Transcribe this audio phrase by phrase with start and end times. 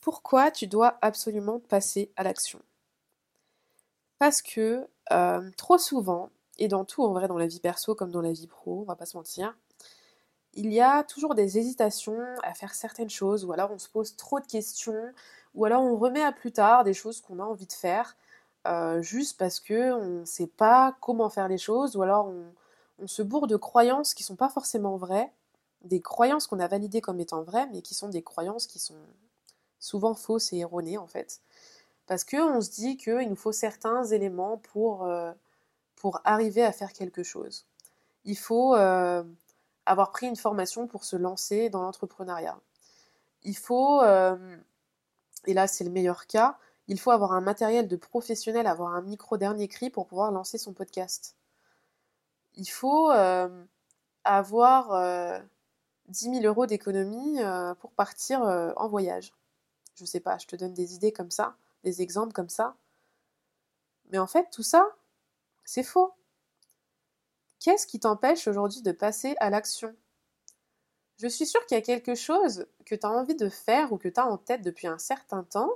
[0.00, 2.60] pourquoi tu dois absolument passer à l'action.
[4.18, 8.10] Parce que euh, trop souvent, et dans tout en vrai, dans la vie perso comme
[8.10, 9.56] dans la vie pro, on va pas se mentir,
[10.54, 14.16] il y a toujours des hésitations à faire certaines choses, ou alors on se pose
[14.16, 15.12] trop de questions,
[15.54, 18.16] ou alors on remet à plus tard des choses qu'on a envie de faire,
[18.66, 22.44] euh, juste parce que on ne sait pas comment faire les choses, ou alors on,
[23.02, 25.32] on se bourre de croyances qui sont pas forcément vraies,
[25.84, 28.98] des croyances qu'on a validées comme étant vraies, mais qui sont des croyances qui sont
[29.80, 31.40] souvent fausses et erronées en fait.
[32.06, 35.32] Parce qu'on se dit qu'il nous faut certains éléments pour, euh,
[35.96, 37.66] pour arriver à faire quelque chose.
[38.24, 39.22] Il faut euh,
[39.86, 42.58] avoir pris une formation pour se lancer dans l'entrepreneuriat.
[43.44, 44.56] Il faut, euh,
[45.46, 49.02] et là c'est le meilleur cas, il faut avoir un matériel de professionnel, avoir un
[49.02, 51.36] micro dernier cri pour pouvoir lancer son podcast.
[52.56, 53.10] Il faut
[54.24, 55.42] avoir
[56.08, 57.38] 10 000 euros d'économie
[57.78, 59.32] pour partir en voyage.
[59.94, 62.76] Je sais pas, je te donne des idées comme ça, des exemples comme ça.
[64.10, 64.86] Mais en fait, tout ça,
[65.64, 66.12] c'est faux.
[67.60, 69.94] Qu'est-ce qui t'empêche aujourd'hui de passer à l'action?
[71.18, 73.98] Je suis sûre qu'il y a quelque chose que tu as envie de faire ou
[73.98, 75.70] que tu as en tête depuis un certain temps,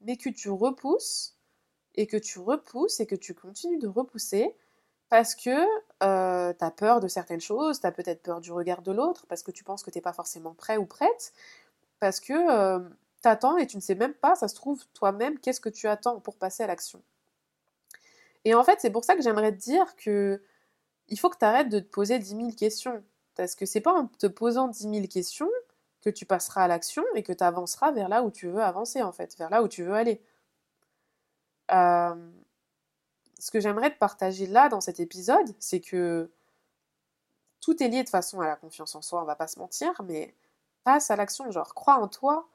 [0.00, 1.36] mais que tu repousses
[1.94, 4.56] et que tu repousses et que tu continues de repousser
[5.08, 5.50] parce que
[6.02, 9.26] euh, tu as peur de certaines choses, tu as peut-être peur du regard de l'autre,
[9.26, 11.32] parce que tu penses que tu n'es pas forcément prêt ou prête,
[12.00, 12.80] parce que euh,
[13.20, 16.20] t'attends et tu ne sais même pas, ça se trouve toi-même, qu'est-ce que tu attends
[16.20, 17.02] pour passer à l'action.
[18.44, 20.42] Et en fait, c'est pour ça que j'aimerais te dire que
[21.08, 23.02] il faut que tu arrêtes de te poser 10 000 questions.
[23.34, 25.48] Parce que c'est pas en te posant 10 000 questions
[26.02, 29.02] que tu passeras à l'action et que tu avanceras vers là où tu veux avancer,
[29.02, 30.20] en fait, vers là où tu veux aller.
[31.72, 32.30] Euh,
[33.38, 36.30] ce que j'aimerais te partager là, dans cet épisode, c'est que
[37.60, 39.92] tout est lié de façon à la confiance en soi, on va pas se mentir,
[40.04, 40.34] mais
[40.84, 42.48] passe à l'action, genre crois en toi,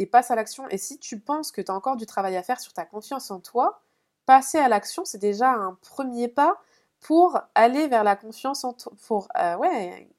[0.00, 0.66] et passe à l'action.
[0.70, 3.30] Et si tu penses que tu as encore du travail à faire sur ta confiance
[3.30, 3.82] en toi,
[4.24, 6.58] passer à l'action, c'est déjà un premier pas
[7.00, 9.56] pour aller vers la confiance en toi, pour euh,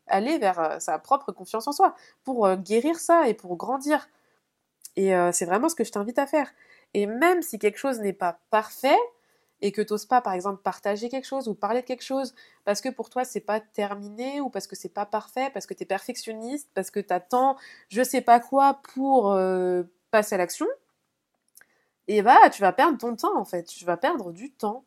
[0.06, 4.08] aller vers euh, sa propre confiance en soi, pour euh, guérir ça et pour grandir.
[4.98, 6.52] Et c'est vraiment ce que je t'invite à faire.
[6.94, 8.98] Et même si quelque chose n'est pas parfait,
[9.62, 12.34] et que tu n'oses pas, par exemple, partager quelque chose ou parler de quelque chose
[12.66, 15.74] parce que pour toi c'est pas terminé ou parce que c'est pas parfait, parce que
[15.74, 17.58] tu es perfectionniste, parce que tu attends
[17.90, 20.68] je sais pas quoi pour euh, passer à l'action,
[22.08, 24.86] et bah tu vas perdre ton temps en fait, tu vas perdre du temps.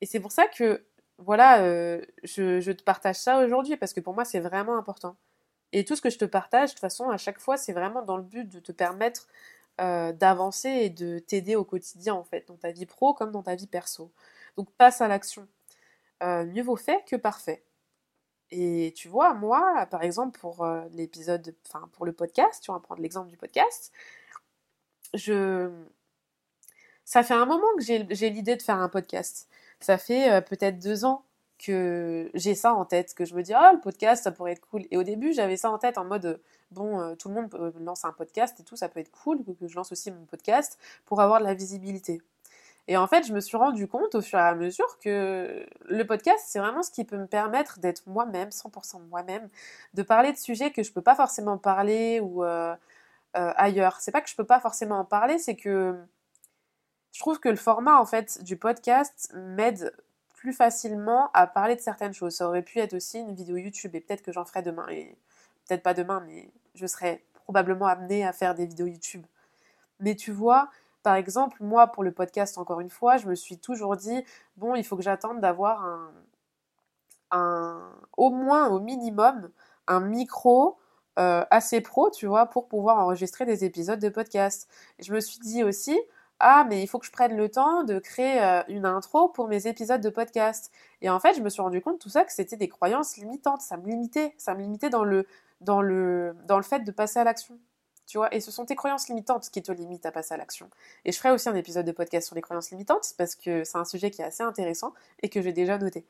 [0.00, 0.84] Et c'est pour ça que
[1.18, 5.16] voilà, euh, je te partage ça aujourd'hui parce que pour moi c'est vraiment important.
[5.72, 8.02] Et tout ce que je te partage, de toute façon, à chaque fois, c'est vraiment
[8.02, 9.26] dans le but de te permettre
[9.80, 13.42] euh, d'avancer et de t'aider au quotidien en fait, dans ta vie pro comme dans
[13.42, 14.10] ta vie perso.
[14.56, 15.48] Donc passe à l'action.
[16.22, 17.62] Euh, mieux vaut fait que parfait.
[18.50, 22.80] Et tu vois, moi, par exemple, pour euh, l'épisode, enfin pour le podcast, tu vas
[22.80, 23.92] prendre l'exemple du podcast,
[25.14, 25.70] je...
[27.04, 29.48] Ça fait un moment que j'ai l'idée de faire un podcast.
[29.80, 31.25] Ça fait peut-être deux ans
[31.58, 34.66] que j'ai ça en tête, que je me dis, oh, le podcast, ça pourrait être
[34.68, 34.82] cool.
[34.90, 36.40] Et au début, j'avais ça en tête en mode,
[36.70, 39.38] bon, euh, tout le monde euh, lance un podcast et tout, ça peut être cool,
[39.58, 42.20] que je lance aussi mon podcast pour avoir de la visibilité.
[42.88, 46.06] Et en fait, je me suis rendu compte au fur et à mesure que le
[46.06, 49.48] podcast, c'est vraiment ce qui peut me permettre d'être moi-même, 100% moi-même,
[49.94, 52.76] de parler de sujets que je peux pas forcément parler ou euh,
[53.34, 53.98] ailleurs.
[54.00, 55.96] C'est pas que je peux pas forcément en parler, c'est que
[57.16, 59.92] je trouve que le format en fait du podcast m'aide
[60.46, 62.36] plus facilement à parler de certaines choses.
[62.36, 64.86] Ça aurait pu être aussi une vidéo YouTube et peut-être que j'en ferai demain.
[64.90, 65.18] Et
[65.66, 69.26] peut-être pas demain, mais je serai probablement amenée à faire des vidéos YouTube.
[69.98, 70.70] Mais tu vois,
[71.02, 74.24] par exemple, moi pour le podcast, encore une fois, je me suis toujours dit,
[74.56, 76.12] bon, il faut que j'attende d'avoir un,
[77.32, 79.50] un, au moins, au minimum,
[79.88, 80.78] un micro
[81.18, 84.68] euh, assez pro, tu vois, pour pouvoir enregistrer des épisodes de podcast.
[85.00, 85.98] je me suis dit aussi,
[86.40, 89.48] ah mais il faut que je prenne le temps de créer euh, une intro pour
[89.48, 90.70] mes épisodes de podcast.
[91.00, 93.62] Et en fait, je me suis rendu compte tout ça que c'était des croyances limitantes,
[93.62, 95.26] ça me limitait, ça me limitait dans le
[95.60, 97.58] dans le dans le fait de passer à l'action.
[98.06, 100.70] Tu vois, et ce sont tes croyances limitantes qui te limitent à passer à l'action.
[101.04, 103.78] Et je ferai aussi un épisode de podcast sur les croyances limitantes parce que c'est
[103.78, 106.04] un sujet qui est assez intéressant et que j'ai déjà noté.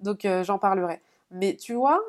[0.00, 1.02] Donc euh, j'en parlerai.
[1.30, 2.00] Mais tu vois,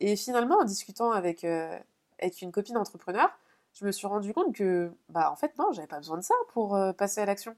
[0.00, 1.78] et finalement en discutant avec euh,
[2.20, 3.30] avec une copine entrepreneur,
[3.74, 6.34] je me suis rendu compte que, bah en fait non, j'avais pas besoin de ça
[6.52, 7.56] pour euh, passer à l'action.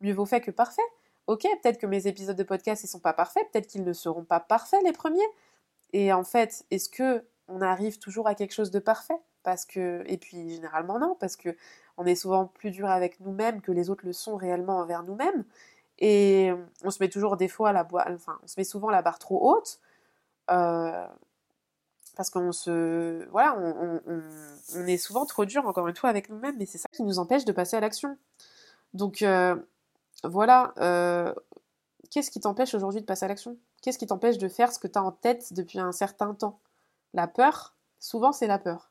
[0.00, 0.82] Mieux vaut fait que parfait.
[1.26, 4.24] Ok, peut-être que mes épisodes de podcast ils sont pas parfaits, peut-être qu'ils ne seront
[4.24, 5.26] pas parfaits les premiers.
[5.92, 9.18] Et en fait, est-ce que on arrive toujours à quelque chose de parfait?
[9.42, 11.56] Parce que, et puis généralement non, parce que
[11.96, 15.44] on est souvent plus dur avec nous-mêmes que les autres le sont réellement envers nous-mêmes.
[15.98, 16.52] Et
[16.82, 19.52] on se met toujours des fois la enfin, on se met souvent la barre trop
[19.52, 19.80] haute.
[20.50, 21.06] Euh,
[22.16, 23.26] Parce qu'on se.
[23.30, 27.02] Voilà, on, est souvent trop dur, encore une fois, avec nous-mêmes, mais c'est ça qui
[27.02, 28.16] nous empêche de passer à l'action.
[28.92, 29.56] Donc, euh,
[30.22, 30.72] voilà.
[30.78, 31.34] Euh,
[32.10, 33.56] qu'est-ce qui t'empêche aujourd'hui de passer à l'action?
[33.82, 36.60] Qu'est-ce qui t'empêche de faire ce que tu as en tête depuis un certain temps?
[37.12, 38.90] La peur, souvent, c'est la peur.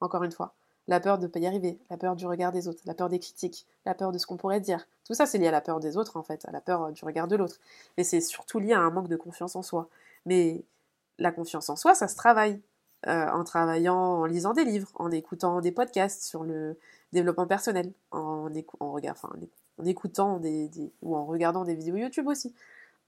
[0.00, 0.54] Encore une fois.
[0.86, 3.10] La peur de ne pas y arriver, la peur du regard des autres, la peur
[3.10, 4.86] des critiques, la peur de ce qu'on pourrait dire.
[5.04, 7.04] Tout ça, c'est lié à la peur des autres, en fait, à la peur du
[7.04, 7.56] regard de l'autre.
[7.98, 9.90] Mais c'est surtout lié à un manque de confiance en soi.
[10.24, 10.64] Mais
[11.18, 12.60] la confiance en soi, ça se travaille.
[13.06, 16.76] Euh, en travaillant, en lisant des livres, en écoutant des podcasts sur le
[17.12, 20.68] développement personnel, en, écoutant des,
[21.00, 22.52] ou en regardant des vidéos YouTube aussi,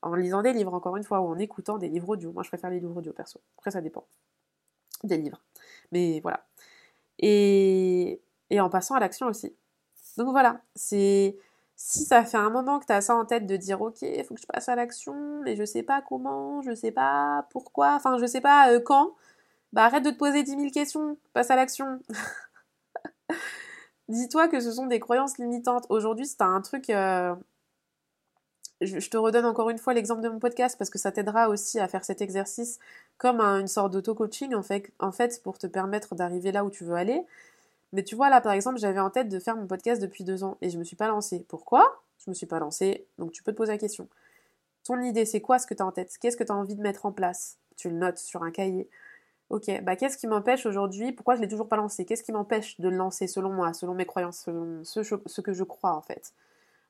[0.03, 2.31] en lisant des livres encore une fois, ou en écoutant des livres audio.
[2.31, 3.41] Moi je préfère les livres audio perso.
[3.59, 4.05] Après ça dépend
[5.03, 5.43] des livres.
[5.91, 6.47] Mais voilà.
[7.19, 8.21] Et,
[8.51, 9.53] et en passant à l'action aussi.
[10.17, 11.37] Donc voilà, c'est
[11.82, 14.23] si ça fait un moment que tu as ça en tête de dire ok, il
[14.25, 17.94] faut que je passe à l'action, mais je sais pas comment, je sais pas pourquoi,
[17.94, 19.15] enfin je sais pas euh, quand,
[19.73, 21.99] bah arrête de te poser 10 000 questions, passe à l'action.
[24.09, 25.87] Dis-toi que ce sont des croyances limitantes.
[25.88, 26.91] Aujourd'hui, c'est un truc.
[26.91, 27.35] Euh,
[28.82, 31.81] je, te redonne encore une fois l'exemple de mon podcast parce que ça t'aidera aussi
[31.81, 32.79] à faire cet exercice
[33.17, 34.62] comme une sorte d'auto-coaching en
[35.12, 37.25] fait, pour te permettre d'arriver là où tu veux aller.
[37.93, 40.45] Mais tu vois, là, par exemple, j'avais en tête de faire mon podcast depuis deux
[40.45, 41.45] ans et je me suis pas lancée.
[41.49, 42.03] Pourquoi?
[42.19, 43.07] Je me suis pas lancée.
[43.19, 44.09] Donc, tu peux te poser la question.
[44.85, 46.17] Ton idée, c'est quoi ce que tu as en tête?
[46.21, 47.59] Qu'est-ce que tu as envie de mettre en place?
[47.77, 48.89] Tu le notes sur un cahier.
[49.51, 51.11] Ok, bah qu'est-ce qui m'empêche aujourd'hui?
[51.11, 53.95] Pourquoi je l'ai toujours pas lancé Qu'est-ce qui m'empêche de le lancer selon moi, selon
[53.95, 56.35] mes croyances, selon ce, que je crois en fait?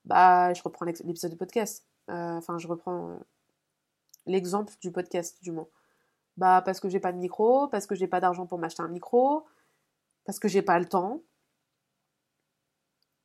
[0.04, 1.86] Bah, je reprends l'épisode du podcast.
[2.10, 3.18] Euh, enfin, je reprends
[4.26, 5.68] l'exemple du podcast du moins.
[6.36, 8.88] Bah, parce que j'ai pas de micro, parce que j'ai pas d'argent pour m'acheter un
[8.88, 9.46] micro,
[10.30, 11.22] parce que j'ai pas le temps.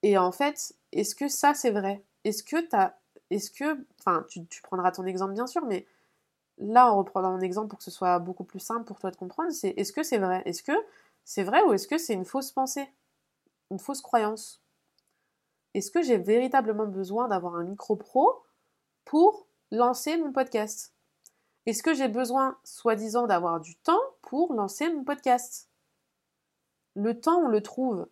[0.01, 2.03] Et en fait, est-ce que ça c'est vrai?
[2.23, 2.95] Est-ce que t'as.
[3.29, 3.51] Est-ce.
[3.99, 5.85] Enfin, tu, prendras ton exemple bien sûr, mais
[6.57, 9.17] là, en reprenant mon exemple pour que ce soit beaucoup plus simple pour toi de
[9.17, 10.41] comprendre, c'est est-ce que c'est vrai?
[10.45, 10.71] Est-ce que
[11.25, 12.89] c'est vrai ou est-ce que c'est une fausse pensée?
[13.69, 14.63] Une fausse croyance?
[15.75, 18.43] Est-ce que j'ai véritablement besoin d'avoir un micro pro
[19.03, 20.95] pour lancer mon podcast?
[21.67, 25.69] Est-ce que j'ai besoin, soi-disant, d'avoir du temps pour lancer mon podcast?
[26.95, 28.07] Le temps, on le trouve.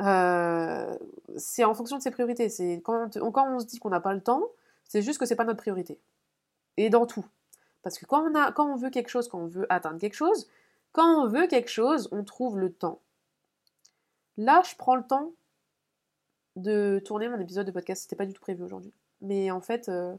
[0.00, 0.96] Euh,
[1.36, 2.48] c'est en fonction de ses priorités.
[2.48, 4.42] C'est quand, on se dit qu'on n'a pas le temps,
[4.84, 6.00] c'est juste que c'est pas notre priorité.
[6.76, 7.24] Et dans tout.
[7.82, 10.14] Parce que quand on, a, quand on veut quelque chose, quand on veut atteindre quelque
[10.14, 10.48] chose,
[10.92, 13.00] quand on veut quelque chose, on trouve le temps.
[14.36, 15.32] Là, je prends le temps
[16.56, 18.02] de tourner mon épisode de podcast.
[18.02, 18.92] C'était pas du tout prévu aujourd'hui.
[19.20, 20.16] Mais en fait, euh,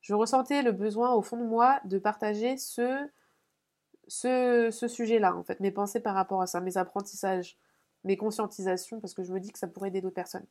[0.00, 3.06] je ressentais le besoin au fond de moi de partager ce
[4.08, 7.56] ce, sujet-là, en fait, mes pensées par rapport à ça, mes apprentissages,
[8.04, 10.46] mes conscientisations, parce que je me dis que ça pourrait aider d'autres personnes.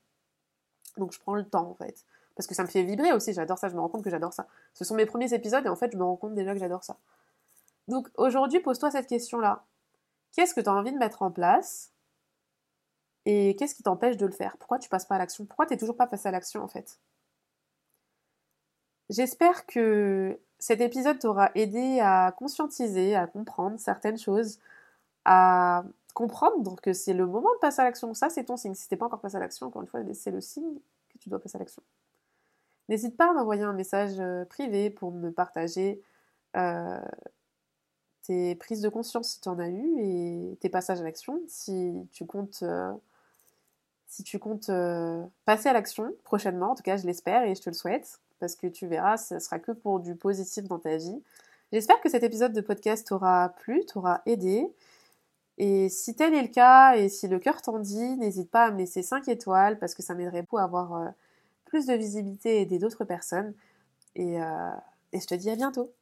[0.98, 2.06] Donc je prends le temps, en fait.
[2.36, 4.34] Parce que ça me fait vibrer aussi, j'adore ça, je me rends compte que j'adore
[4.34, 4.48] ça.
[4.74, 6.84] Ce sont mes premiers épisodes et en fait, je me rends compte déjà que j'adore
[6.84, 6.98] ça.
[7.88, 9.66] Donc aujourd'hui, pose-toi cette question-là.
[10.31, 11.92] Qu'est-ce que tu as envie de mettre en place
[13.25, 14.57] et qu'est-ce qui t'empêche de le faire?
[14.57, 15.46] Pourquoi tu passes pas à l'action?
[15.46, 17.00] Pourquoi tu n'es toujours pas passé à l'action en fait?
[19.09, 24.59] J'espère que cet épisode t'aura aidé à conscientiser, à comprendre certaines choses,
[25.25, 25.83] à
[26.13, 28.13] comprendre que c'est le moment de passer à l'action.
[28.13, 28.75] Ça, c'est ton signe.
[28.75, 30.75] Si t'es pas encore passé à l'action, encore une fois, c'est le signe
[31.09, 31.81] que tu dois passer à l'action.
[32.88, 36.01] N'hésite pas à m'envoyer un message euh, privé pour me partager
[36.57, 37.00] euh,
[38.23, 41.41] tes prises de conscience si tu en as eu et tes passages à l'action.
[41.47, 42.91] Si tu comptes, euh,
[44.07, 44.71] si tu comptes
[45.45, 48.55] passer à l'action prochainement, en tout cas, je l'espère et je te le souhaite parce
[48.55, 51.24] que tu verras, ce sera que pour du positif dans ta vie.
[51.72, 54.67] J'espère que cet épisode de podcast t'aura plu, t'aura aidé.
[55.58, 58.72] Et si tel est le cas, et si le cœur t'en dit, n'hésite pas à
[58.72, 61.10] me laisser 5 étoiles, parce que ça m'aiderait beaucoup à avoir euh,
[61.65, 63.53] plus de visibilité et aider d'autres personnes.
[64.17, 64.72] Euh,
[65.13, 65.93] et je te dis à bientôt